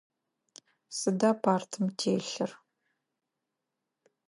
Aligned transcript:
Сыда 0.97 1.29
партым 1.43 1.85
телъыр? 1.99 2.51